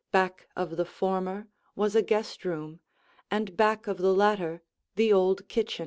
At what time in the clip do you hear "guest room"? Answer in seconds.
2.01-2.79